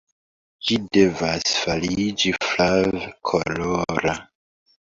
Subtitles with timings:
[0.69, 4.17] Ĝi devas fariĝi flav-kolora.